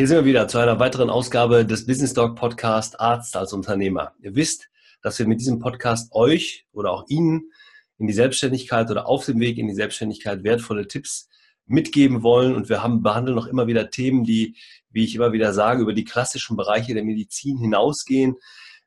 [0.00, 4.14] hier sind wir wieder zu einer weiteren Ausgabe des Business Dog Podcast Arzt als Unternehmer.
[4.22, 4.70] Ihr wisst,
[5.02, 7.52] dass wir mit diesem Podcast euch oder auch Ihnen
[7.98, 11.28] in die Selbstständigkeit oder auf dem Weg in die Selbstständigkeit wertvolle Tipps
[11.66, 12.54] mitgeben wollen.
[12.54, 14.56] Und wir haben, behandeln noch immer wieder Themen, die,
[14.88, 18.36] wie ich immer wieder sage, über die klassischen Bereiche der Medizin hinausgehen.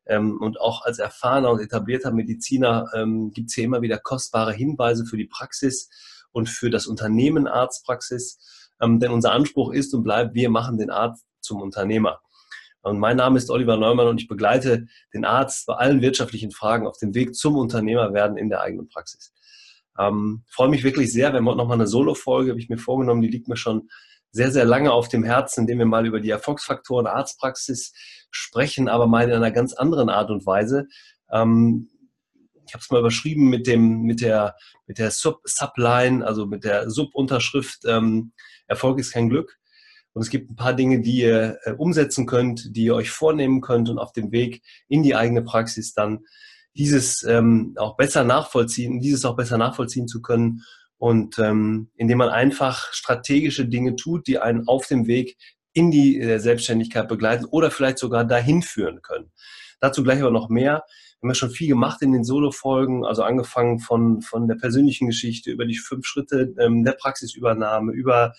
[0.07, 4.51] Ähm, und auch als erfahrener und etablierter Mediziner ähm, gibt es hier immer wieder kostbare
[4.51, 5.91] Hinweise für die Praxis
[6.31, 8.39] und für das Unternehmen Arztpraxis.
[8.83, 12.19] Ähm, denn unser Anspruch ist und bleibt, wir machen den Arzt zum Unternehmer.
[12.81, 16.85] Und mein Name ist Oliver Neumann und ich begleite den Arzt bei allen wirtschaftlichen Fragen
[16.85, 19.33] auf dem Weg zum Unternehmerwerden in der eigenen Praxis.
[19.97, 21.31] Ähm, freue mich wirklich sehr.
[21.31, 23.89] Wir haben heute nochmal eine Solo-Folge, habe ich mir vorgenommen, die liegt mir schon
[24.31, 27.93] sehr, sehr lange auf dem Herzen, indem wir mal über die Erfolgsfaktoren Arztpraxis
[28.31, 30.87] sprechen, aber mal in einer ganz anderen Art und Weise.
[31.31, 31.89] Ähm,
[32.65, 34.55] ich habe es mal überschrieben mit dem mit der
[34.87, 38.33] mit der Sub Subline, also mit der Subunterschrift ähm,
[38.67, 39.57] Erfolg ist kein Glück.
[40.13, 43.61] Und es gibt ein paar Dinge, die ihr äh, umsetzen könnt, die ihr euch vornehmen
[43.61, 46.19] könnt und auf dem Weg in die eigene Praxis dann
[46.75, 50.63] dieses ähm, auch besser nachvollziehen, dieses auch besser nachvollziehen zu können
[50.97, 55.37] und ähm, indem man einfach strategische Dinge tut, die einen auf dem Weg
[55.73, 59.31] in die äh, Selbstständigkeit begleiten oder vielleicht sogar dahin führen können.
[59.79, 60.83] Dazu gleich aber noch mehr
[61.23, 65.51] haben ja schon viel gemacht in den Solo-Folgen, also angefangen von, von der persönlichen Geschichte
[65.51, 68.33] über die fünf Schritte ähm, der Praxisübernahme, über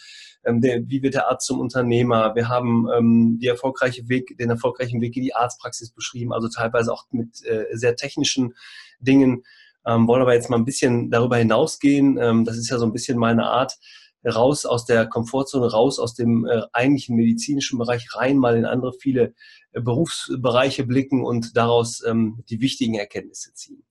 [0.45, 2.35] ähm, der, wie wird der Arzt zum Unternehmer.
[2.35, 6.93] Wir haben ähm, die erfolgreiche Weg, den erfolgreichen Weg in die Arztpraxis beschrieben, also teilweise
[6.93, 8.55] auch mit äh, sehr technischen
[9.01, 9.45] Dingen.
[9.87, 12.19] Ähm, wollen aber jetzt mal ein bisschen darüber hinausgehen.
[12.21, 13.79] Ähm, das ist ja so ein bisschen meine Art,
[14.25, 18.93] raus aus der Komfortzone, raus aus dem äh, eigentlichen medizinischen Bereich, rein mal in andere
[18.93, 19.35] viele
[19.73, 23.85] äh, Berufsbereiche blicken und daraus ähm, die wichtigen Erkenntnisse ziehen.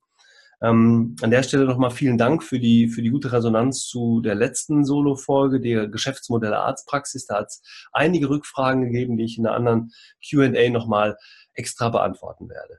[0.62, 4.34] Ähm, an der Stelle nochmal vielen Dank für die, für die gute Resonanz zu der
[4.34, 7.26] letzten Solo-Folge, der Geschäftsmodelle Arztpraxis.
[7.26, 9.92] Da hat es einige Rückfragen gegeben, die ich in einer anderen
[10.26, 11.18] QA nochmal
[11.52, 12.78] extra beantworten werde.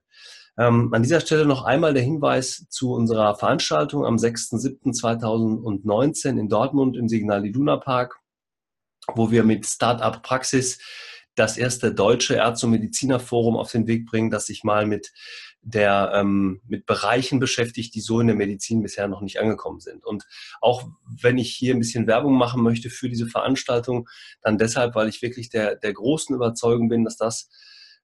[0.58, 6.96] Ähm, an dieser Stelle noch einmal der Hinweis zu unserer Veranstaltung am 6.7.2019 in Dortmund
[6.96, 8.22] im Signal Iduna Park,
[9.14, 10.80] wo wir mit Startup Praxis
[11.36, 15.12] das erste deutsche Ärzte- und Medizinerforum auf den Weg bringen, das sich mal mit
[15.62, 20.06] der ähm, mit Bereichen beschäftigt, die so in der Medizin bisher noch nicht angekommen sind.
[20.06, 20.24] Und
[20.62, 20.84] auch
[21.22, 24.08] wenn ich hier ein bisschen Werbung machen möchte für diese Veranstaltung,
[24.42, 27.50] dann deshalb, weil ich wirklich der, der großen Überzeugung bin, dass das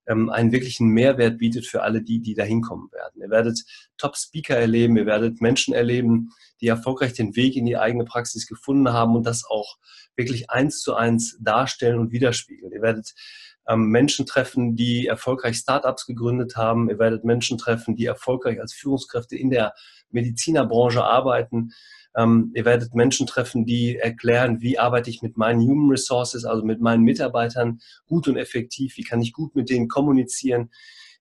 [0.08, 3.22] ähm, einen wirklichen Mehrwert bietet für alle die, die da hinkommen werden.
[3.22, 3.64] Ihr werdet
[3.98, 6.32] Top-Speaker erleben, ihr werdet Menschen erleben,
[6.62, 9.78] die erfolgreich den Weg in die eigene Praxis gefunden haben und das auch
[10.16, 12.72] wirklich eins zu eins darstellen und widerspiegeln.
[12.72, 13.14] Ihr werdet
[13.68, 16.90] ähm, Menschen treffen, die erfolgreich Startups gegründet haben.
[16.90, 19.74] Ihr werdet Menschen treffen, die erfolgreich als Führungskräfte in der
[20.10, 21.72] Medizinerbranche arbeiten.
[22.16, 26.64] Ähm, ihr werdet Menschen treffen, die erklären, wie arbeite ich mit meinen Human Resources, also
[26.64, 30.70] mit meinen Mitarbeitern gut und effektiv, wie kann ich gut mit denen kommunizieren.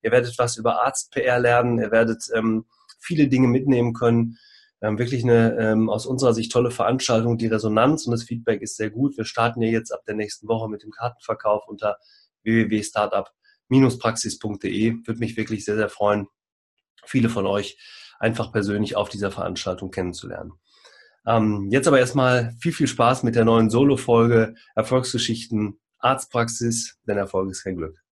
[0.03, 2.65] Ihr werdet was über Arzt-PR lernen, ihr werdet ähm,
[2.99, 4.39] viele Dinge mitnehmen können.
[4.83, 7.37] Ähm, wirklich eine ähm, aus unserer Sicht tolle Veranstaltung.
[7.37, 9.19] Die Resonanz und das Feedback ist sehr gut.
[9.19, 11.99] Wir starten ja jetzt ab der nächsten Woche mit dem Kartenverkauf unter
[12.45, 15.07] www.startup-praxis.de.
[15.07, 16.29] Würde mich wirklich sehr, sehr freuen,
[17.05, 17.77] viele von euch
[18.19, 20.55] einfach persönlich auf dieser Veranstaltung kennenzulernen.
[21.31, 27.53] Ähm, jetzt aber erstmal viel, viel Spaß mit der neuen Solo-Folge Erfolgsgeschichten Arztpraxis, denn Erfolg
[27.53, 28.03] ist kein Glück.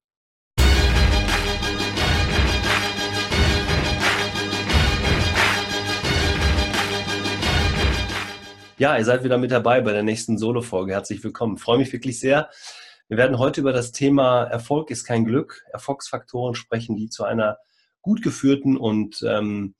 [8.76, 10.92] Ja, ihr seid wieder mit dabei bei der nächsten Solo-Folge.
[10.92, 11.58] Herzlich willkommen.
[11.58, 12.48] Freue mich wirklich sehr.
[13.08, 17.58] Wir werden heute über das Thema Erfolg ist kein Glück, Erfolgsfaktoren sprechen, die zu einer
[18.00, 19.74] gut geführten und ähm,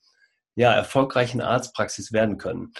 [0.55, 2.73] ja, erfolgreichen Arztpraxis werden können.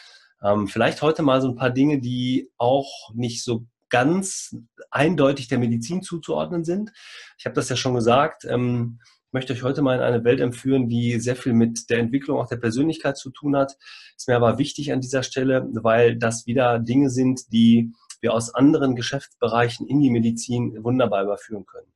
[0.43, 4.55] Ähm, vielleicht heute mal so ein paar Dinge, die auch nicht so ganz
[4.91, 6.91] eindeutig der Medizin zuzuordnen sind.
[7.37, 8.45] Ich habe das ja schon gesagt.
[8.45, 11.99] Ähm, ich möchte euch heute mal in eine Welt entführen, die sehr viel mit der
[11.99, 13.77] Entwicklung auch der Persönlichkeit zu tun hat.
[14.17, 17.91] Ist mir aber wichtig an dieser Stelle, weil das wieder Dinge sind, die
[18.21, 21.91] wir aus anderen Geschäftsbereichen in die Medizin wunderbar überführen können.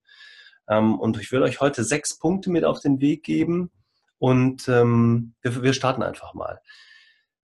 [0.68, 3.72] Ähm, und ich will euch heute sechs Punkte mit auf den Weg geben
[4.20, 6.62] und ähm, wir, wir starten einfach mal.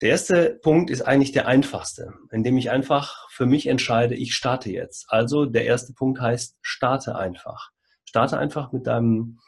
[0.01, 4.71] Der erste Punkt ist eigentlich der einfachste, indem ich einfach für mich entscheide, ich starte
[4.71, 5.05] jetzt.
[5.09, 7.71] Also der erste Punkt heißt, starte einfach.
[8.05, 9.39] Starte einfach mit deinem,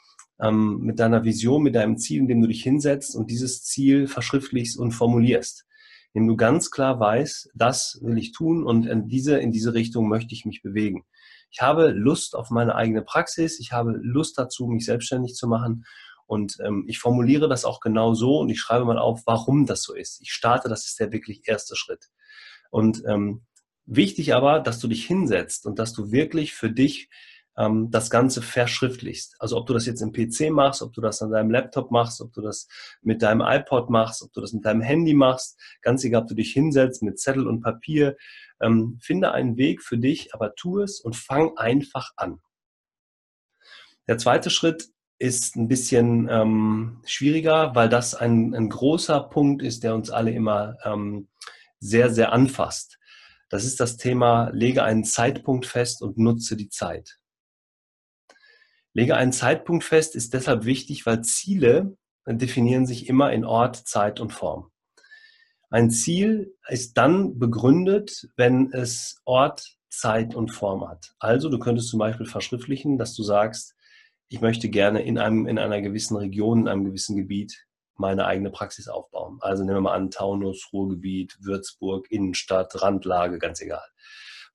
[0.42, 4.78] ähm, mit deiner Vision, mit deinem Ziel, indem du dich hinsetzt und dieses Ziel verschriftlichst
[4.78, 5.66] und formulierst.
[6.12, 10.10] Indem du ganz klar weißt, das will ich tun und in diese, in diese Richtung
[10.10, 11.06] möchte ich mich bewegen.
[11.50, 15.86] Ich habe Lust auf meine eigene Praxis, ich habe Lust dazu, mich selbstständig zu machen
[16.32, 19.84] und ähm, ich formuliere das auch genau so und ich schreibe mal auf, warum das
[19.84, 20.22] so ist.
[20.22, 22.10] Ich starte, das ist der wirklich erste Schritt.
[22.70, 23.46] Und ähm,
[23.94, 27.10] Wichtig aber, dass du dich hinsetzt und dass du wirklich für dich
[27.58, 29.36] ähm, das Ganze verschriftlichst.
[29.40, 32.22] Also ob du das jetzt im PC machst, ob du das an deinem Laptop machst,
[32.22, 32.68] ob du das
[33.02, 36.36] mit deinem iPod machst, ob du das mit deinem Handy machst, ganz egal, ob du
[36.36, 38.16] dich hinsetzt mit Zettel und Papier,
[38.62, 42.40] ähm, finde einen Weg für dich, aber tu es und fang einfach an.
[44.08, 44.90] Der zweite Schritt
[45.22, 50.32] ist ein bisschen ähm, schwieriger, weil das ein, ein, großer Punkt ist, der uns alle
[50.32, 51.28] immer ähm,
[51.80, 52.98] sehr, sehr anfasst.
[53.48, 57.20] Das ist das Thema, lege einen Zeitpunkt fest und nutze die Zeit.
[58.94, 61.96] Lege einen Zeitpunkt fest ist deshalb wichtig, weil Ziele
[62.26, 64.72] definieren sich immer in Ort, Zeit und Form.
[65.70, 71.14] Ein Ziel ist dann begründet, wenn es Ort, Zeit und Form hat.
[71.20, 73.76] Also du könntest zum Beispiel verschriftlichen, dass du sagst,
[74.32, 77.68] ich möchte gerne in, einem, in einer gewissen Region, in einem gewissen Gebiet
[77.98, 79.40] meine eigene Praxis aufbauen.
[79.42, 83.84] Also nehmen wir mal an Taunus, Ruhrgebiet, Würzburg, Innenstadt, Randlage, ganz egal.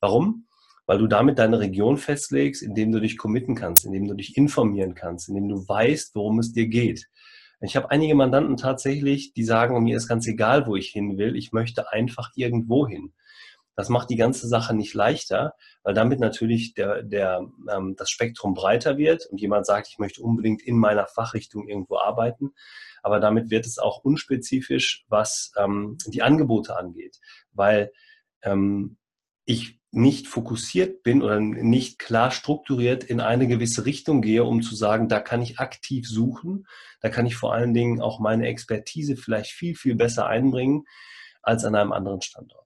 [0.01, 0.47] Warum?
[0.87, 4.95] Weil du damit deine Region festlegst, indem du dich committen kannst, indem du dich informieren
[4.95, 7.11] kannst, indem du weißt, worum es dir geht.
[7.61, 11.37] Ich habe einige Mandanten tatsächlich, die sagen, mir ist ganz egal, wo ich hin will,
[11.37, 13.13] ich möchte einfach irgendwo hin.
[13.77, 18.55] Das macht die ganze Sache nicht leichter, weil damit natürlich der, der, ähm, das Spektrum
[18.55, 22.55] breiter wird und jemand sagt, ich möchte unbedingt in meiner Fachrichtung irgendwo arbeiten.
[23.03, 27.21] Aber damit wird es auch unspezifisch, was ähm, die Angebote angeht,
[27.53, 27.93] weil
[28.43, 28.97] ähm,
[29.45, 34.75] ich nicht fokussiert bin oder nicht klar strukturiert in eine gewisse Richtung gehe, um zu
[34.75, 36.67] sagen, da kann ich aktiv suchen,
[37.01, 40.85] da kann ich vor allen Dingen auch meine Expertise vielleicht viel, viel besser einbringen
[41.43, 42.66] als an einem anderen Standort.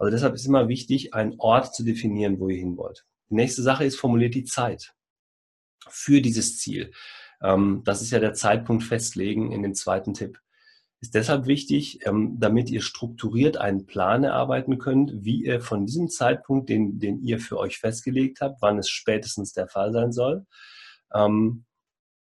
[0.00, 3.04] Also deshalb ist immer wichtig, einen Ort zu definieren, wo ihr hin wollt.
[3.28, 4.94] Die nächste Sache ist, formuliert die Zeit
[5.88, 6.92] für dieses Ziel.
[7.42, 10.40] Ähm, das ist ja der Zeitpunkt festlegen in dem zweiten Tipp.
[11.02, 16.08] Ist deshalb wichtig, ähm, damit ihr strukturiert einen Plan erarbeiten könnt, wie ihr von diesem
[16.08, 20.46] Zeitpunkt, den, den ihr für euch festgelegt habt, wann es spätestens der Fall sein soll,
[21.12, 21.66] ähm,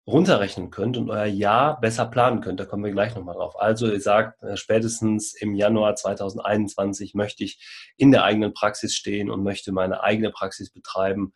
[0.08, 2.58] runterrechnen könnt und euer Jahr besser planen könnt.
[2.58, 3.60] Da kommen wir gleich nochmal drauf.
[3.60, 7.60] Also ihr sagt, äh, spätestens im Januar 2021 möchte ich
[7.98, 11.34] in der eigenen Praxis stehen und möchte meine eigene Praxis betreiben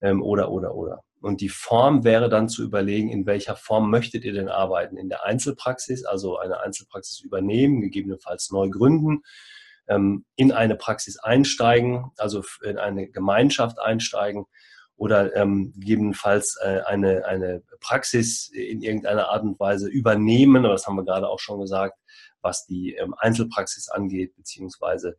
[0.00, 1.02] ähm, oder, oder, oder.
[1.20, 4.96] Und die Form wäre dann zu überlegen, in welcher Form möchtet ihr denn arbeiten?
[4.96, 9.22] In der Einzelpraxis, also eine Einzelpraxis übernehmen, gegebenenfalls neu gründen,
[9.88, 14.46] ähm, in eine Praxis einsteigen, also in eine Gemeinschaft einsteigen
[14.96, 20.64] oder ähm, gegebenenfalls äh, eine, eine Praxis in irgendeiner Art und Weise übernehmen.
[20.64, 21.98] Aber das haben wir gerade auch schon gesagt,
[22.40, 25.18] was die ähm, Einzelpraxis angeht, beziehungsweise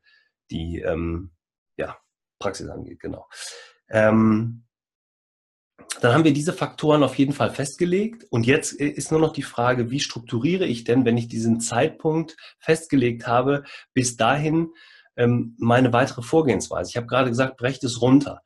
[0.52, 1.32] die ähm,
[1.78, 1.98] ja,
[2.40, 3.28] Praxis angeht, genau.
[3.90, 4.66] Ähm,
[6.02, 8.26] dann haben wir diese Faktoren auf jeden Fall festgelegt.
[8.30, 11.60] Und jetzt äh, ist nur noch die Frage, wie strukturiere ich denn, wenn ich diesen
[11.60, 13.64] Zeitpunkt festgelegt habe,
[13.94, 14.70] bis dahin
[15.18, 16.90] ähm, meine weitere Vorgehensweise.
[16.90, 18.42] Ich habe gerade gesagt, brecht es runter.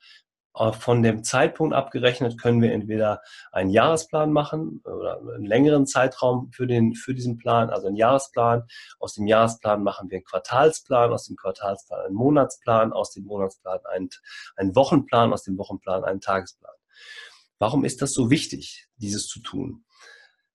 [0.59, 3.21] Äh, von dem Zeitpunkt abgerechnet können wir entweder
[3.51, 8.63] einen Jahresplan machen oder einen längeren Zeitraum für, den, für diesen Plan, also einen Jahresplan.
[8.99, 13.79] Aus dem Jahresplan machen wir einen Quartalsplan, aus dem Quartalsplan einen Monatsplan, aus dem Monatsplan
[13.85, 14.09] einen,
[14.57, 16.73] einen Wochenplan, aus dem Wochenplan einen Tagesplan.
[17.57, 19.85] Warum ist das so wichtig, dieses zu tun?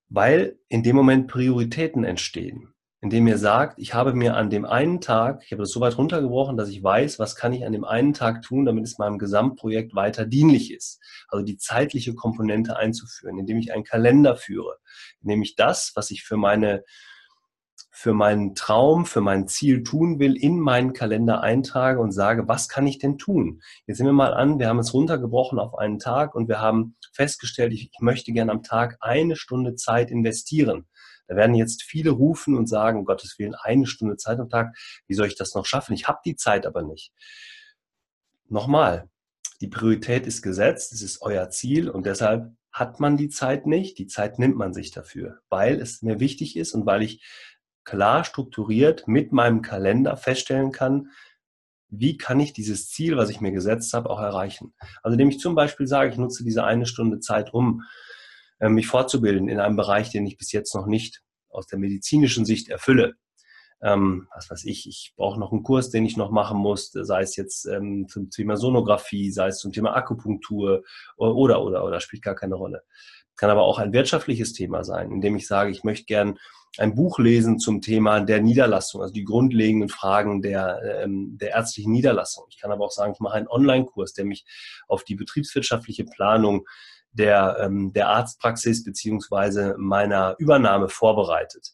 [0.09, 2.74] Weil in dem Moment Prioritäten entstehen
[3.05, 5.99] indem ihr sagt, ich habe mir an dem einen Tag, ich habe das so weit
[5.99, 9.19] runtergebrochen, dass ich weiß, was kann ich an dem einen Tag tun, damit es meinem
[9.19, 11.03] Gesamtprojekt weiter dienlich ist.
[11.29, 14.79] Also die zeitliche Komponente einzuführen, indem ich einen Kalender führe,
[15.21, 16.83] indem ich das, was ich für meine
[17.91, 22.69] für meinen Traum, für mein Ziel tun will, in meinen Kalender eintrage und sage, was
[22.69, 23.63] kann ich denn tun?
[23.87, 26.97] Jetzt nehmen wir mal an, wir haben es runtergebrochen auf einen Tag und wir haben
[27.13, 30.87] festgestellt, ich, ich möchte gerne am Tag eine Stunde Zeit investieren.
[31.27, 34.77] Da werden jetzt viele rufen und sagen, um Gottes Willen, eine Stunde Zeit am Tag,
[35.07, 35.95] wie soll ich das noch schaffen?
[35.95, 37.13] Ich habe die Zeit aber nicht.
[38.49, 39.09] Nochmal,
[39.61, 43.99] die Priorität ist gesetzt, es ist euer Ziel und deshalb hat man die Zeit nicht.
[43.99, 47.25] Die Zeit nimmt man sich dafür, weil es mir wichtig ist und weil ich
[47.85, 51.11] klar strukturiert mit meinem Kalender feststellen kann,
[51.89, 54.75] wie kann ich dieses Ziel, was ich mir gesetzt habe, auch erreichen.
[55.03, 57.83] Also indem ich zum Beispiel sage, ich nutze diese eine Stunde Zeit, um
[58.61, 62.69] mich fortzubilden in einem Bereich, den ich bis jetzt noch nicht aus der medizinischen Sicht
[62.69, 63.15] erfülle.
[63.83, 67.23] Ähm, was weiß ich, ich brauche noch einen Kurs, den ich noch machen muss, sei
[67.23, 70.83] es jetzt ähm, zum Thema Sonographie, sei es zum Thema Akupunktur
[71.17, 72.83] oder, oder, oder, spielt gar keine Rolle.
[73.37, 76.39] Kann aber auch ein wirtschaftliches Thema sein, indem ich sage, ich möchte gern
[76.79, 81.93] ein Buch lesen zum Thema der Niederlassung, also die grundlegenden Fragen der, ähm, der ärztlichen
[81.93, 82.47] Niederlassung.
[82.49, 84.45] Ich kann aber auch sagen, ich mache einen Online-Kurs, der mich
[84.89, 86.67] auf die betriebswirtschaftliche Planung
[87.15, 91.73] der, ähm, der Arztpraxis beziehungsweise meiner Übernahme vorbereitet.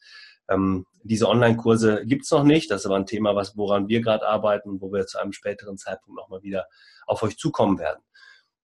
[0.49, 2.71] Ähm, diese Online-Kurse gibt es noch nicht.
[2.71, 5.79] Das ist aber ein Thema, was, woran wir gerade arbeiten, wo wir zu einem späteren
[5.79, 6.67] Zeitpunkt nochmal wieder
[7.07, 8.03] auf euch zukommen werden.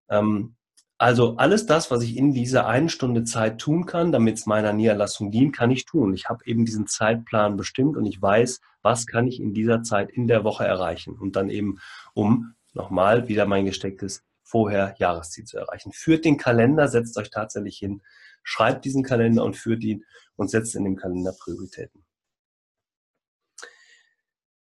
[0.09, 0.57] Ähm,
[0.99, 4.73] also alles das, was ich in dieser einen Stunde Zeit tun kann, damit es meiner
[4.73, 6.15] Niederlassung dient, kann ich tun.
[6.15, 10.11] Ich habe eben diesen Zeitplan bestimmt und ich weiß, was kann ich in dieser Zeit
[10.11, 11.79] in der Woche erreichen und dann eben,
[12.15, 15.93] um nochmal wieder mein gestecktes vorher Jahresziel zu erreichen.
[15.93, 18.03] Führt den Kalender, setzt euch tatsächlich hin,
[18.43, 20.05] schreibt diesen Kalender und führt ihn
[20.37, 22.05] und setzt in dem Kalender Prioritäten.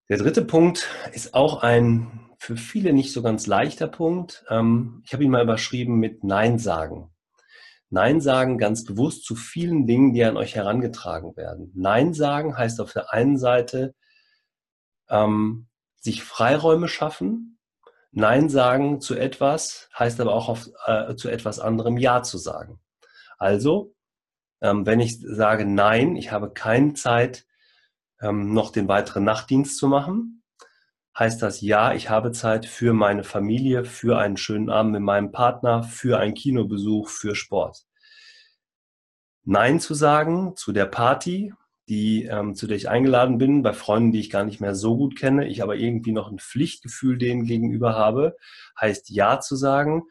[0.09, 4.45] Der dritte Punkt ist auch ein für viele nicht so ganz leichter Punkt.
[4.49, 7.11] Ähm, ich habe ihn mal überschrieben mit Nein sagen.
[7.89, 11.71] Nein sagen ganz bewusst zu vielen Dingen, die an euch herangetragen werden.
[11.75, 13.95] Nein sagen heißt auf der einen Seite
[15.09, 15.69] ähm,
[16.01, 17.59] sich Freiräume schaffen,
[18.13, 22.79] Nein sagen zu etwas heißt aber auch auf, äh, zu etwas anderem Ja zu sagen.
[23.39, 23.95] Also,
[24.61, 27.47] ähm, wenn ich sage Nein, ich habe keine Zeit,
[28.21, 30.43] ähm, noch den weiteren Nachtdienst zu machen,
[31.19, 35.33] heißt das Ja, ich habe Zeit für meine Familie, für einen schönen Abend mit meinem
[35.33, 37.85] Partner, für einen Kinobesuch, für Sport.
[39.45, 41.53] Nein zu sagen zu der Party,
[41.89, 44.97] die, ähm, zu der ich eingeladen bin, bei Freunden, die ich gar nicht mehr so
[44.97, 48.37] gut kenne, ich aber irgendwie noch ein Pflichtgefühl denen gegenüber habe,
[48.81, 50.05] heißt Ja zu sagen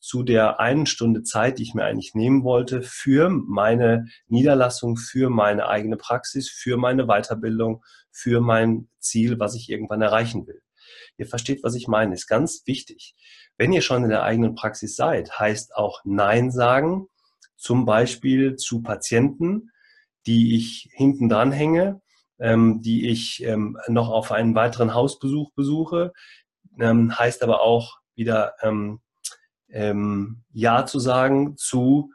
[0.00, 5.28] zu der einen Stunde Zeit, die ich mir eigentlich nehmen wollte, für meine Niederlassung, für
[5.28, 10.62] meine eigene Praxis, für meine Weiterbildung, für mein Ziel, was ich irgendwann erreichen will.
[11.16, 13.14] Ihr versteht, was ich meine, ist ganz wichtig.
[13.56, 17.08] Wenn ihr schon in der eigenen Praxis seid, heißt auch Nein sagen,
[17.56, 19.70] zum Beispiel zu Patienten,
[20.28, 22.02] die ich hinten dran hänge,
[22.38, 26.12] ähm, die ich ähm, noch auf einen weiteren Hausbesuch besuche,
[26.78, 29.00] ähm, heißt aber auch wieder ähm,
[29.70, 32.12] ähm, Ja zu sagen zu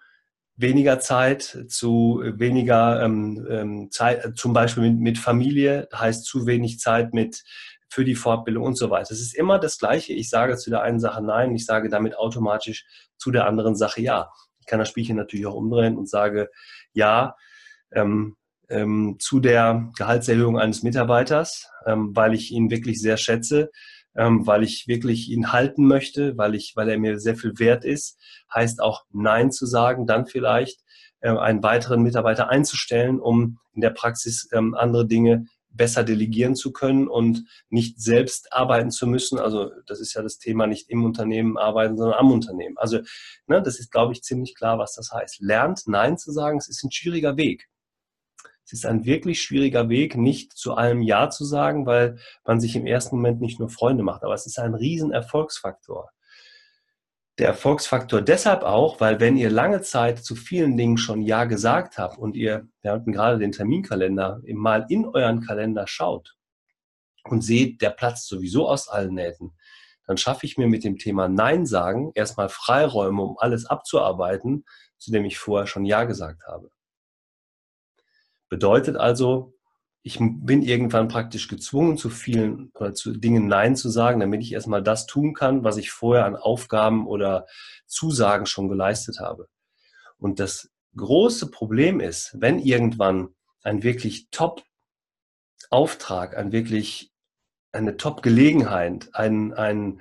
[0.55, 7.15] weniger Zeit, zu weniger ähm, Zeit, zum Beispiel mit, mit Familie, heißt zu wenig Zeit
[7.15, 7.43] mit
[7.89, 9.11] für die Fortbildung und so weiter.
[9.11, 10.13] Es ist immer das Gleiche.
[10.13, 12.85] Ich sage zu der einen Sache Nein, ich sage damit automatisch
[13.17, 14.31] zu der anderen Sache Ja.
[14.59, 16.51] Ich kann das Spielchen natürlich auch umdrehen und sage
[16.93, 17.35] Ja,
[17.95, 18.35] ähm,
[18.69, 23.69] ähm, zu der Gehaltserhöhung eines Mitarbeiters, ähm, weil ich ihn wirklich sehr schätze,
[24.15, 27.85] ähm, weil ich wirklich ihn halten möchte, weil ich, weil er mir sehr viel wert
[27.85, 28.19] ist,
[28.53, 30.81] heißt auch Nein zu sagen, dann vielleicht
[31.21, 35.45] äh, einen weiteren Mitarbeiter einzustellen, um in der Praxis ähm, andere Dinge
[35.75, 39.39] besser delegieren zu können und nicht selbst arbeiten zu müssen.
[39.39, 42.77] Also das ist ja das Thema, nicht im Unternehmen arbeiten, sondern am Unternehmen.
[42.77, 42.99] Also
[43.47, 45.41] ne, das ist, glaube ich, ziemlich klar, was das heißt.
[45.41, 47.67] Lernt Nein zu sagen, es ist ein schwieriger Weg.
[48.65, 52.75] Es ist ein wirklich schwieriger Weg, nicht zu allem Ja zu sagen, weil man sich
[52.75, 56.09] im ersten Moment nicht nur Freunde macht, aber es ist ein riesen Erfolgsfaktor.
[57.39, 61.97] Der Erfolgsfaktor deshalb auch, weil wenn ihr lange Zeit zu vielen Dingen schon Ja gesagt
[61.97, 66.35] habt und ihr, wir hatten gerade den Terminkalender, mal in euren Kalender schaut
[67.23, 69.51] und seht, der platzt sowieso aus allen Nähten,
[70.05, 74.65] dann schaffe ich mir mit dem Thema Nein sagen erstmal Freiräume, um alles abzuarbeiten,
[74.97, 76.69] zu dem ich vorher schon Ja gesagt habe.
[78.53, 79.55] Bedeutet also,
[80.03, 84.53] ich bin irgendwann praktisch gezwungen, zu vielen oder zu Dingen Nein zu sagen, damit ich
[84.53, 87.47] erstmal das tun kann, was ich vorher an Aufgaben oder
[87.87, 89.47] Zusagen schon geleistet habe.
[90.19, 93.29] Und das große Problem ist, wenn irgendwann
[93.63, 97.11] ein wirklich Top-Auftrag, ein wirklich
[97.71, 99.99] eine Top-Gelegenheit, ein, ein,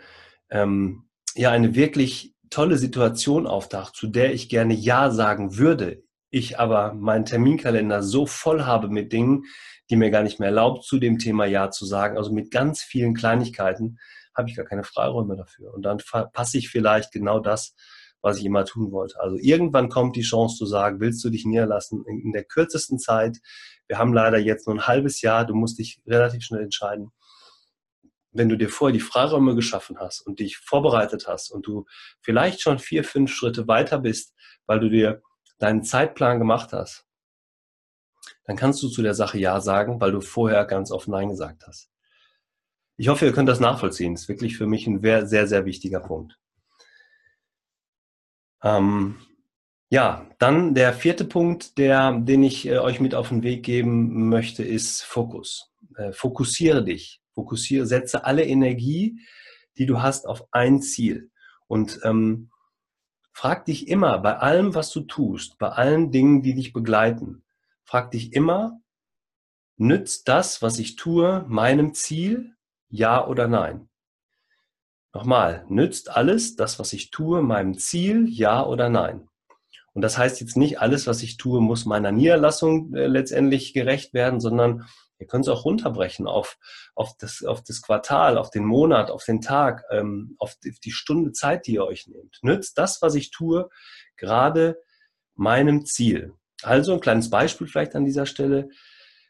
[0.51, 6.03] ähm, ja, eine wirklich tolle Situation auftaucht, zu der ich gerne Ja sagen würde,
[6.33, 9.45] ich aber meinen Terminkalender so voll habe mit Dingen,
[9.91, 12.83] die mir gar nicht mehr erlaubt, zu dem Thema Ja zu sagen, also mit ganz
[12.83, 13.99] vielen Kleinigkeiten,
[14.35, 15.75] habe ich gar keine Freiräume dafür.
[15.75, 15.99] Und dann
[16.33, 17.75] passe ich vielleicht genau das,
[18.23, 19.21] was ich immer tun wollte.
[19.21, 23.37] Also irgendwann kommt die Chance zu sagen, willst du dich niederlassen in der kürzesten Zeit?
[23.87, 27.11] Wir haben leider jetzt nur ein halbes Jahr, du musst dich relativ schnell entscheiden.
[28.31, 31.85] Wenn du dir vorher die Freiräume geschaffen hast und dich vorbereitet hast und du
[32.23, 34.33] vielleicht schon vier, fünf Schritte weiter bist,
[34.65, 35.21] weil du dir
[35.63, 37.07] deinen Zeitplan gemacht hast,
[38.45, 41.67] dann kannst du zu der Sache Ja sagen, weil du vorher ganz oft Nein gesagt
[41.67, 41.91] hast.
[42.97, 44.15] Ich hoffe, ihr könnt das nachvollziehen.
[44.15, 46.39] Das ist wirklich für mich ein sehr, sehr, wichtiger Punkt.
[48.63, 49.17] Ähm,
[49.91, 54.29] ja, dann der vierte Punkt, der, den ich äh, euch mit auf den Weg geben
[54.29, 55.73] möchte, ist Fokus.
[55.97, 57.21] Äh, fokussiere dich.
[57.35, 59.21] Fokussiere, setze alle Energie,
[59.79, 61.31] die du hast, auf ein Ziel.
[61.67, 62.52] Und ähm,
[63.33, 67.43] Frag dich immer bei allem, was du tust, bei allen Dingen, die dich begleiten,
[67.83, 68.81] frag dich immer,
[69.77, 72.55] nützt das, was ich tue, meinem Ziel,
[72.89, 73.89] ja oder nein?
[75.15, 79.29] Nochmal, nützt alles, das, was ich tue, meinem Ziel, ja oder nein?
[79.95, 84.15] Und das heißt jetzt nicht, alles, was ich tue, muss meiner Niederlassung äh, letztendlich gerecht
[84.15, 84.87] werden, sondern
[85.19, 86.59] ihr könnt es auch runterbrechen auf,
[86.95, 91.33] auf, das, auf das Quartal, auf den Monat, auf den Tag, ähm, auf die, Stunde
[91.33, 92.39] Zeit, die ihr euch nehmt.
[92.43, 93.69] Nützt das, was ich tue,
[94.17, 94.81] gerade
[95.35, 96.35] meinem Ziel.
[96.63, 98.69] Also ein kleines Beispiel vielleicht an dieser Stelle.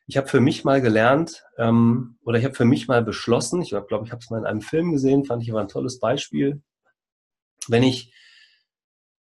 [0.07, 3.71] Ich habe für mich mal gelernt ähm, oder ich habe für mich mal beschlossen, ich
[3.71, 6.63] glaube, ich habe es mal in einem Film gesehen, fand ich aber ein tolles Beispiel.
[7.69, 8.13] Wenn ich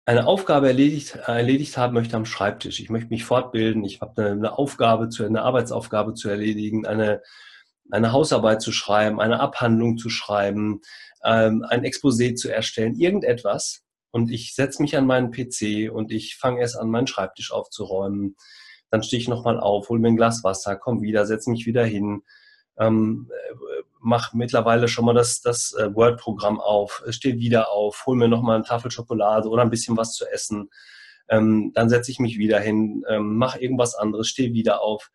[0.05, 2.79] eine Aufgabe erledigt, erledigt haben möchte am Schreibtisch.
[2.79, 7.21] Ich möchte mich fortbilden, ich habe eine, eine Aufgabe zu, eine Arbeitsaufgabe zu erledigen, eine,
[7.91, 10.81] eine Hausarbeit zu schreiben, eine Abhandlung zu schreiben,
[11.23, 13.81] ähm, ein Exposé zu erstellen, irgendetwas.
[14.11, 18.35] Und ich setze mich an meinen PC und ich fange erst an, meinen Schreibtisch aufzuräumen.
[18.91, 21.83] Dann stehe ich nochmal auf, hole mir ein Glas Wasser, komme wieder, setze mich wieder
[21.83, 22.21] hin,
[22.77, 23.29] ähm,
[23.99, 28.55] mache mittlerweile schon mal das, das äh, Word-Programm auf, stehe wieder auf, hole mir nochmal
[28.55, 30.69] eine Tafel Schokolade oder ein bisschen was zu essen.
[31.27, 35.11] Ähm, dann setze ich mich wieder hin, ähm, mache irgendwas anderes, stehe wieder auf.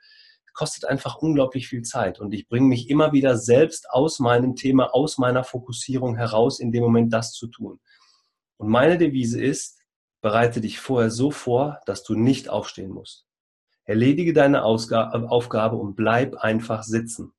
[0.53, 4.93] Kostet einfach unglaublich viel Zeit und ich bringe mich immer wieder selbst aus meinem Thema,
[4.93, 7.79] aus meiner Fokussierung heraus, in dem Moment das zu tun.
[8.57, 9.79] Und meine Devise ist,
[10.21, 13.25] bereite dich vorher so vor, dass du nicht aufstehen musst.
[13.85, 17.33] Erledige deine Ausga Aufgabe und bleib einfach sitzen.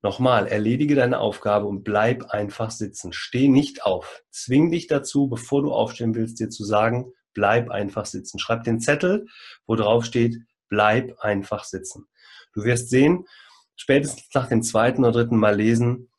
[0.00, 3.12] Nochmal, erledige deine Aufgabe und bleib einfach sitzen.
[3.12, 4.22] Steh nicht auf.
[4.30, 8.38] Zwing dich dazu, bevor du aufstehen willst, dir zu sagen, bleib einfach sitzen.
[8.38, 9.26] Schreib den Zettel,
[9.66, 10.36] wo drauf steht,
[10.68, 12.06] bleib einfach sitzen.
[12.52, 13.26] Du wirst sehen,
[13.74, 16.10] spätestens nach dem zweiten oder dritten Mal lesen,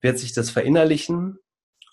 [0.00, 1.38] wird sich das verinnerlichen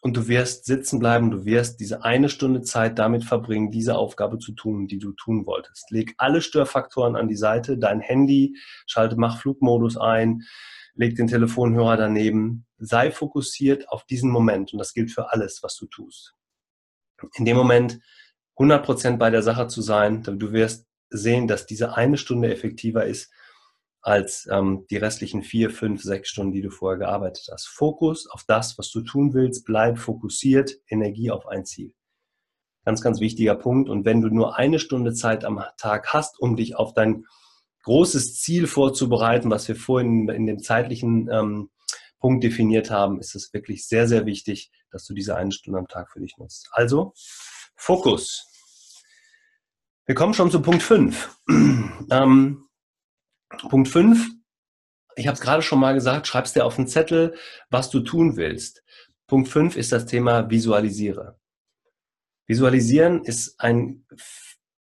[0.02, 4.38] und du wirst sitzen bleiben, du wirst diese eine Stunde Zeit damit verbringen, diese Aufgabe
[4.38, 5.90] zu tun, die du tun wolltest.
[5.90, 10.44] Leg alle Störfaktoren an die Seite, dein Handy, schalte, mach Flugmodus ein,
[10.96, 15.76] leg den Telefonhörer daneben, sei fokussiert auf diesen Moment und das gilt für alles, was
[15.76, 16.34] du tust.
[17.36, 18.00] In dem Moment
[18.58, 23.32] 100% bei der Sache zu sein, du wirst sehen, dass diese eine Stunde effektiver ist
[24.02, 27.68] als ähm, die restlichen vier, fünf, sechs Stunden, die du vorher gearbeitet hast.
[27.68, 31.94] Fokus auf das, was du tun willst, bleib fokussiert, Energie auf ein Ziel.
[32.86, 33.90] Ganz, ganz wichtiger Punkt.
[33.90, 37.26] Und wenn du nur eine Stunde Zeit am Tag hast, um dich auf dein
[37.86, 41.70] großes Ziel vorzubereiten, was wir vorhin in dem zeitlichen ähm,
[42.20, 45.88] Punkt definiert haben, ist es wirklich sehr, sehr wichtig, dass du diese eine Stunde am
[45.88, 46.70] Tag für dich nutzt.
[46.72, 47.14] Also,
[47.76, 48.48] Fokus.
[50.08, 51.38] Wir kommen schon zu Punkt 5.
[52.12, 52.68] ähm,
[53.70, 54.30] Punkt 5,
[55.16, 57.36] ich habe es gerade schon mal gesagt, schreibst dir auf einen Zettel,
[57.70, 58.84] was du tun willst.
[59.28, 61.40] Punkt 5 ist das Thema Visualisiere.
[62.48, 64.06] Visualisieren ist ein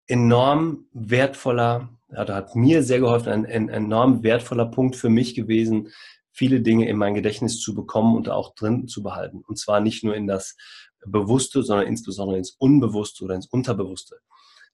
[0.06, 5.88] enorm wertvoller da hat mir sehr geholfen, ein, ein enorm wertvoller Punkt für mich gewesen,
[6.31, 9.42] viele Dinge in mein Gedächtnis zu bekommen und auch drin zu behalten.
[9.46, 10.57] Und zwar nicht nur in das
[11.07, 14.16] Bewusste, sondern insbesondere ins Unbewusste oder ins Unterbewusste.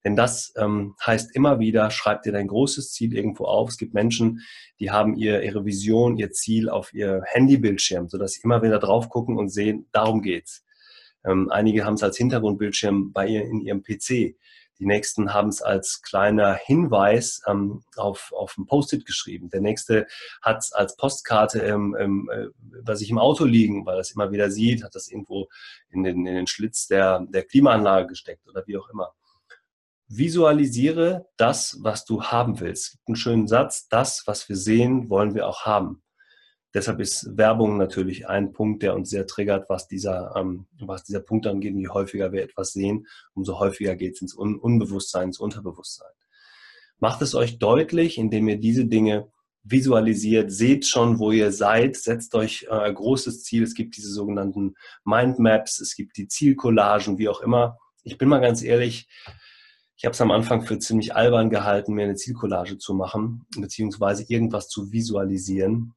[0.05, 3.71] Denn das ähm, heißt immer wieder, schreib dir dein großes Ziel irgendwo auf.
[3.71, 4.43] Es gibt Menschen,
[4.79, 9.09] die haben ihr, ihre Vision, ihr Ziel auf ihr Handybildschirm, sodass sie immer wieder drauf
[9.09, 10.65] gucken und sehen, darum geht's.
[11.27, 14.37] Ähm, einige haben es als Hintergrundbildschirm bei ihr in ihrem PC.
[14.79, 19.51] Die nächsten haben es als kleiner Hinweis ähm, auf, auf ein Post-it geschrieben.
[19.51, 20.07] Der nächste
[20.41, 22.47] hat es als Postkarte ähm, ähm, äh,
[22.83, 25.49] bei sich im Auto liegen, weil er es immer wieder sieht, hat das irgendwo
[25.91, 29.13] in den, in den Schlitz der, der Klimaanlage gesteckt oder wie auch immer.
[30.07, 32.85] Visualisiere das, was du haben willst.
[32.85, 36.03] Es gibt einen schönen Satz, das, was wir sehen, wollen wir auch haben.
[36.75, 41.21] Deshalb ist Werbung natürlich ein Punkt, der uns sehr triggert, was dieser, ähm, was dieser
[41.21, 41.75] Punkt angeht.
[41.75, 46.13] Je häufiger wir etwas sehen, umso häufiger geht es ins Un Unbewusstsein, ins Unterbewusstsein.
[46.99, 49.31] Macht es euch deutlich, indem ihr diese Dinge
[49.71, 53.63] visualisiert, seht schon, wo ihr seid, setzt euch äh, großes Ziel.
[53.63, 57.79] Es gibt diese sogenannten Mindmaps, es gibt die Zielcollagen, wie auch immer.
[58.03, 59.09] Ich bin mal ganz ehrlich,
[59.97, 64.25] ich habe es am Anfang für ziemlich albern gehalten, mir eine Zielcollage zu machen, beziehungsweise
[64.29, 65.95] irgendwas zu visualisieren.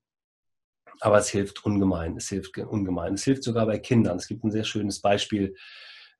[1.01, 2.15] Aber es hilft ungemein.
[2.15, 3.15] Es hilft ungemein.
[3.15, 4.17] Es hilft sogar bei Kindern.
[4.17, 5.55] Es gibt ein sehr schönes Beispiel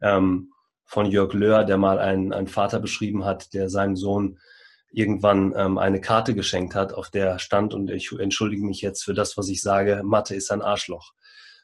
[0.02, 0.52] ähm,
[0.86, 4.40] von Jörg Löhr, der mal einen, einen Vater beschrieben hat, der seinem Sohn
[4.92, 9.14] irgendwann ähm, eine Karte geschenkt hat, auf der stand, und ich entschuldige mich jetzt für
[9.14, 11.14] das, was ich sage, Mathe ist ein Arschloch.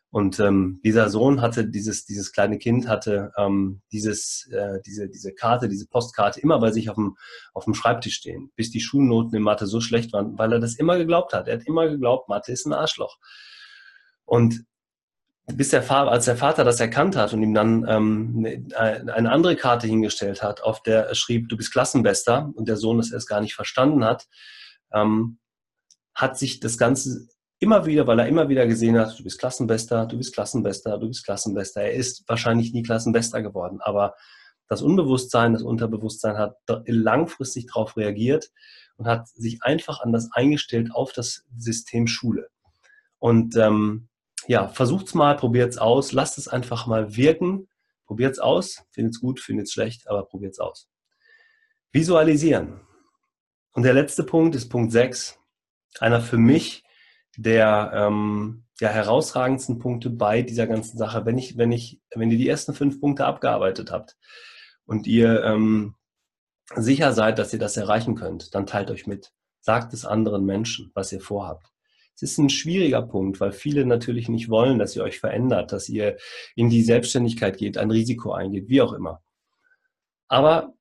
[0.09, 5.33] Und ähm, dieser Sohn hatte, dieses, dieses kleine Kind hatte ähm, dieses, äh, diese, diese
[5.33, 7.17] Karte, diese Postkarte immer bei sich auf dem,
[7.53, 10.75] auf dem Schreibtisch stehen, bis die Schulnoten in Mathe so schlecht waren, weil er das
[10.75, 11.47] immer geglaubt hat.
[11.47, 13.17] Er hat immer geglaubt, Mathe ist ein Arschloch.
[14.23, 14.65] Und
[15.45, 19.55] bis der Vater, als der Vater das erkannt hat und ihm dann ähm, eine andere
[19.55, 23.29] Karte hingestellt hat, auf der er schrieb, du bist Klassenbester und der Sohn das erst
[23.29, 24.27] gar nicht verstanden hat,
[24.93, 25.39] ähm,
[26.13, 27.27] hat sich das Ganze
[27.59, 31.07] immer wieder, weil er immer wieder gesehen hat, du bist Klassenbester, du bist Klassenbester, du
[31.07, 31.81] bist Klassenbester.
[31.81, 34.15] Er ist wahrscheinlich nie Klassenbester geworden, aber
[34.67, 38.51] das Unbewusstsein, das Unterbewusstsein hat langfristig darauf reagiert
[38.97, 42.49] und hat sich einfach anders eingestellt auf das System Schule.
[43.17, 44.09] Und ähm,
[44.47, 47.67] ja, versucht's mal, probiert's aus, lasst es einfach mal wirken,
[48.05, 50.89] probiert's aus, findet's gut, findet's schlecht, aber probiert's aus.
[51.91, 52.81] Visualisieren.
[53.71, 55.39] Und der letzte Punkt ist Punkt 6,
[55.99, 56.83] einer für mich
[57.37, 61.25] der ähm, ja, herausragendsten Punkte bei dieser ganzen Sache.
[61.25, 64.17] Wenn ich, wenn ich, wenn ihr die ersten fünf Punkte abgearbeitet habt
[64.85, 65.95] und ihr ähm,
[66.75, 69.31] sicher seid, dass ihr das erreichen könnt, dann teilt euch mit.
[69.61, 71.67] Sagt es anderen Menschen, was ihr vorhabt.
[72.15, 75.87] Es ist ein schwieriger Punkt, weil viele natürlich nicht wollen, dass ihr euch verändert, dass
[75.87, 76.17] ihr
[76.55, 79.21] in die Selbstständigkeit geht, ein Risiko eingeht, wie auch immer.
[80.27, 80.73] Aber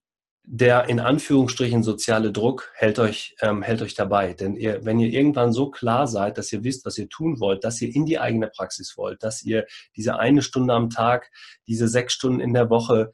[0.48, 4.32] der in Anführungsstrichen soziale Druck hält euch, ähm, hält euch dabei.
[4.32, 7.64] Denn ihr, wenn ihr irgendwann so klar seid, dass ihr wisst, was ihr tun wollt,
[7.64, 11.32] dass ihr in die eigene Praxis wollt, dass ihr diese eine Stunde am Tag,
[11.66, 13.10] diese sechs Stunden in der Woche,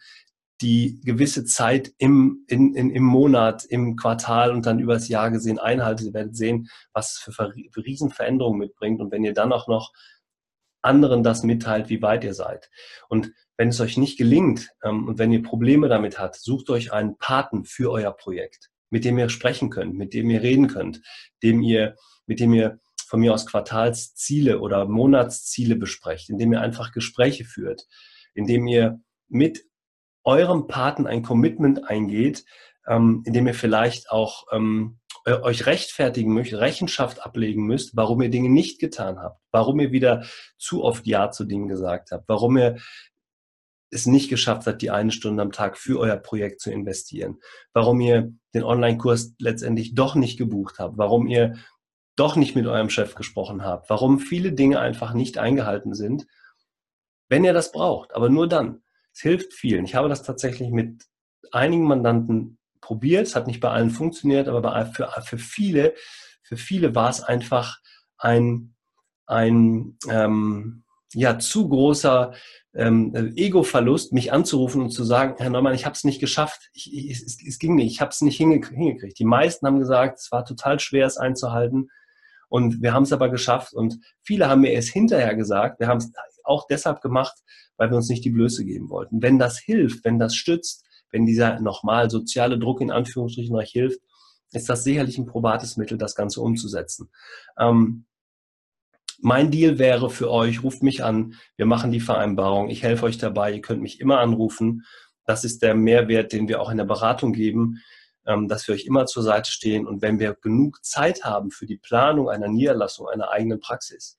[0.60, 5.58] die gewisse Zeit im, in, in, im Monat, im Quartal und dann übers Jahr gesehen
[5.58, 6.08] einhaltet.
[6.08, 9.00] Ihr werdet sehen, was es für, für Riesenveränderungen mitbringt.
[9.00, 9.92] Und wenn ihr dann auch noch
[10.82, 12.68] anderen das mitteilt, wie weit ihr seid.
[13.08, 13.32] Und
[13.62, 17.16] wenn es euch nicht gelingt ähm, und wenn ihr Probleme damit habt, sucht euch einen
[17.16, 21.00] Paten für euer Projekt, mit dem ihr sprechen könnt, mit dem ihr reden könnt,
[21.44, 21.94] dem ihr,
[22.26, 27.86] mit dem ihr von mir aus Quartalsziele oder Monatsziele besprecht, indem ihr einfach Gespräche führt,
[28.34, 29.64] indem ihr mit
[30.24, 32.44] eurem Paten ein Commitment eingeht,
[32.88, 38.48] ähm, indem ihr vielleicht auch ähm, euch rechtfertigen müsst, Rechenschaft ablegen müsst, warum ihr Dinge
[38.48, 40.24] nicht getan habt, warum ihr wieder
[40.58, 42.78] zu oft Ja zu Dingen gesagt habt, warum ihr
[43.92, 47.38] es nicht geschafft habt, die eine Stunde am Tag für euer Projekt zu investieren,
[47.74, 51.56] warum ihr den Online-Kurs letztendlich doch nicht gebucht habt, warum ihr
[52.16, 56.26] doch nicht mit eurem Chef gesprochen habt, warum viele Dinge einfach nicht eingehalten sind,
[57.28, 58.82] wenn ihr das braucht, aber nur dann.
[59.14, 59.84] Es hilft vielen.
[59.84, 61.04] Ich habe das tatsächlich mit
[61.50, 65.94] einigen Mandanten probiert, es hat nicht bei allen funktioniert, aber für, für viele,
[66.42, 67.78] für viele war es einfach
[68.16, 68.74] ein,
[69.26, 70.81] ein ähm,
[71.14, 72.32] ja, zu großer
[72.74, 76.92] ähm, Ego-Verlust, mich anzurufen und zu sagen, Herr Neumann, ich habe es nicht geschafft, ich,
[76.92, 79.18] ich, es, es, ging nicht, ich habe es nicht hingekriegt.
[79.18, 81.90] Die meisten haben gesagt, es war total schwer, es einzuhalten.
[82.48, 83.72] Und wir haben es aber geschafft.
[83.72, 86.12] Und viele haben mir erst hinterher gesagt, wir haben es
[86.44, 87.34] auch deshalb gemacht,
[87.76, 89.22] weil wir uns nicht die Blöße geben wollten.
[89.22, 94.00] Wenn das hilft, wenn das stützt, wenn dieser nochmal soziale Druck in Anführungsstrichen euch hilft,
[94.52, 97.10] ist das sicherlich ein probates Mittel, das Ganze umzusetzen.
[97.58, 98.04] Ähm,
[99.22, 103.18] mein Deal wäre für euch, ruft mich an, wir machen die Vereinbarung, ich helfe euch
[103.18, 104.84] dabei, ihr könnt mich immer anrufen.
[105.24, 107.78] Das ist der Mehrwert, den wir auch in der Beratung geben,
[108.26, 111.66] ähm, dass wir euch immer zur Seite stehen und wenn wir genug Zeit haben für
[111.66, 114.18] die Planung einer Niederlassung, einer eigenen Praxis,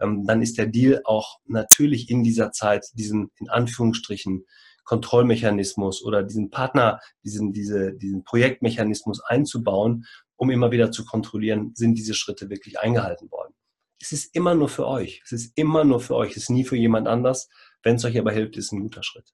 [0.00, 4.44] ähm, dann ist der Deal auch natürlich in dieser Zeit diesen in Anführungsstrichen
[4.84, 11.94] Kontrollmechanismus oder diesen Partner, diesen, diese, diesen Projektmechanismus einzubauen, um immer wieder zu kontrollieren, sind
[11.94, 13.54] diese Schritte wirklich eingehalten worden.
[14.02, 15.22] Es ist immer nur für euch.
[15.24, 16.32] Es ist immer nur für euch.
[16.32, 17.48] Es ist nie für jemand anders.
[17.84, 19.32] Wenn es euch aber hilft, ist ein guter Schritt.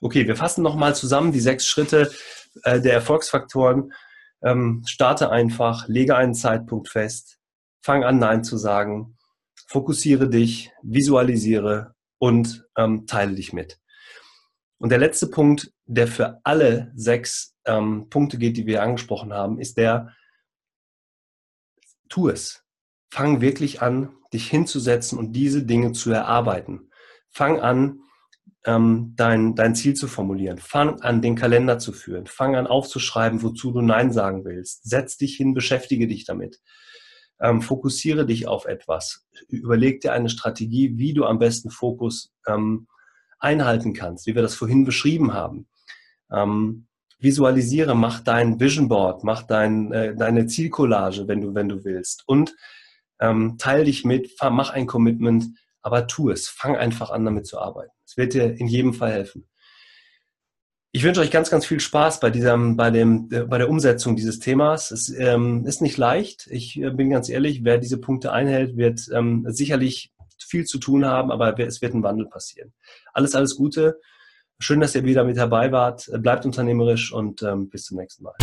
[0.00, 2.10] Okay, wir fassen nochmal zusammen die sechs Schritte
[2.62, 3.92] äh, der Erfolgsfaktoren.
[4.42, 7.38] Ähm, starte einfach, lege einen Zeitpunkt fest,
[7.82, 9.18] fang an, Nein zu sagen,
[9.68, 13.80] fokussiere dich, visualisiere und ähm, teile dich mit.
[14.78, 19.60] Und der letzte Punkt, der für alle sechs ähm, Punkte geht, die wir angesprochen haben,
[19.60, 20.14] ist der,
[22.08, 22.64] tu es.
[23.10, 26.90] Fang wirklich an, dich hinzusetzen und diese Dinge zu erarbeiten.
[27.30, 28.00] Fang an,
[28.66, 30.58] ähm, dein, dein Ziel zu formulieren.
[30.58, 32.26] Fang an, den Kalender zu führen.
[32.26, 34.88] Fang an, aufzuschreiben, wozu du Nein sagen willst.
[34.88, 36.60] Setz dich hin, beschäftige dich damit.
[37.40, 39.26] Ähm, fokussiere dich auf etwas.
[39.48, 42.86] Überleg dir eine Strategie, wie du am besten Fokus ähm,
[43.38, 45.66] einhalten kannst, wie wir das vorhin beschrieben haben.
[46.30, 46.86] Ähm,
[47.18, 52.24] visualisiere, mach dein Vision Board, mach dein, äh, deine Zielcollage, wenn du, wenn du willst.
[52.26, 52.54] Und
[53.20, 55.46] ähm, teil dich mit, mach ein Commitment,
[55.82, 56.48] aber tu es.
[56.48, 57.92] Fang einfach an, damit zu arbeiten.
[58.04, 59.46] Es wird dir in jedem Fall helfen.
[60.92, 64.16] Ich wünsche euch ganz, ganz viel Spaß bei diesem, bei dem, äh, bei der Umsetzung
[64.16, 64.90] dieses Themas.
[64.90, 66.48] Es ähm, ist nicht leicht.
[66.50, 71.06] Ich äh, bin ganz ehrlich, wer diese Punkte einhält, wird ähm, sicherlich viel zu tun
[71.06, 72.72] haben, aber es wird ein Wandel passieren.
[73.12, 74.00] Alles, alles Gute.
[74.58, 76.10] Schön, dass ihr wieder mit dabei wart.
[76.18, 78.34] Bleibt unternehmerisch und ähm, bis zum nächsten Mal.